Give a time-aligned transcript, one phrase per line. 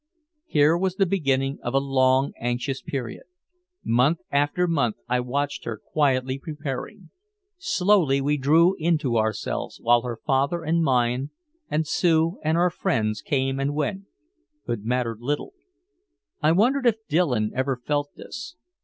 [0.47, 3.25] Here was the beginning of a long anxious period.
[3.85, 7.11] Month after month I watched her quietly preparing.
[7.59, 11.29] Slowly we drew into ourselves, while her father and mine
[11.69, 14.05] and Sue and our friends came and went,
[14.65, 15.53] but mattered little.
[16.41, 18.55] I wondered if Dillon ever felt this.